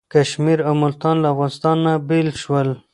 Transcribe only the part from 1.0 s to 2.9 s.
له افغانستان نه بیل شول.